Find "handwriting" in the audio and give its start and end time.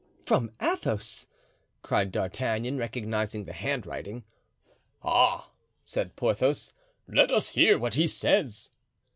3.53-4.23